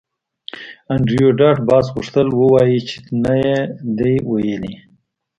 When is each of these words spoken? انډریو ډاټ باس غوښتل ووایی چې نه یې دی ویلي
انډریو 0.93 1.29
ډاټ 1.39 1.57
باس 1.69 1.85
غوښتل 1.95 2.27
ووایی 2.33 2.79
چې 2.87 2.95
نه 3.23 3.33
یې 3.43 3.57
دی 3.97 4.15
ویلي 4.29 4.73